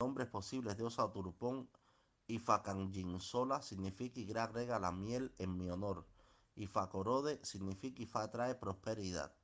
[0.00, 1.68] nombres posibles de Osa Turpón,
[2.28, 6.06] Ifacanginsola significa Igra agrega la miel en mi honor.
[6.54, 9.34] Ifacorode significa Ifa trae prosperidad.